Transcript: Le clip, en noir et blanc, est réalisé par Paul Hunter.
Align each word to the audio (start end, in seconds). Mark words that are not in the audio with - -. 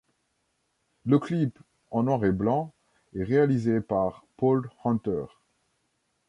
Le 1.05 1.19
clip, 1.19 1.59
en 1.91 2.01
noir 2.01 2.25
et 2.25 2.31
blanc, 2.31 2.73
est 3.13 3.23
réalisé 3.23 3.81
par 3.81 4.25
Paul 4.35 4.67
Hunter. 4.83 5.25